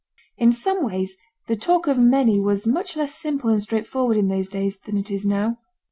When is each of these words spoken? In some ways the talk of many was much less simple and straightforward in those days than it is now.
In 0.39 0.51
some 0.51 0.83
ways 0.83 1.15
the 1.45 1.55
talk 1.55 1.85
of 1.85 1.99
many 1.99 2.39
was 2.39 2.65
much 2.65 2.97
less 2.97 3.13
simple 3.13 3.51
and 3.51 3.61
straightforward 3.61 4.17
in 4.17 4.29
those 4.29 4.49
days 4.49 4.79
than 4.79 4.97
it 4.97 5.11
is 5.11 5.27
now. 5.27 5.59